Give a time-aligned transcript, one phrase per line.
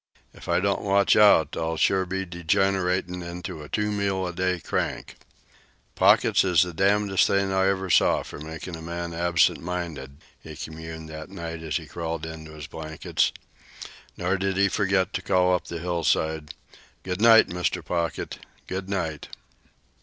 [0.33, 4.59] If I don't watch out, I'll sure be degeneratin' into a two meal a day
[4.59, 5.15] crank."
[5.93, 10.55] "Pockets is the hangedest things I ever see for makin' a man absent minded," he
[10.55, 13.31] communed that night, as he crawled into his blankets.
[14.17, 16.55] Nor did he forget to call up the hillside,
[17.03, 17.85] "Good night, Mr.
[17.85, 18.39] Pocket!
[18.65, 19.27] Good night!"